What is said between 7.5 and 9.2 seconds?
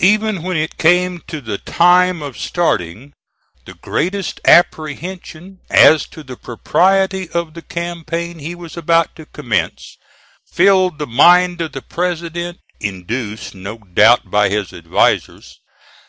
the campaign he was about